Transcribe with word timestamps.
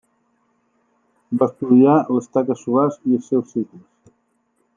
Va 1.41 1.47
estudiar 1.51 1.99
les 2.15 2.31
taques 2.39 2.65
solars 2.65 2.99
i 3.11 3.19
els 3.19 3.31
seus 3.35 3.55
cicles. 3.57 3.87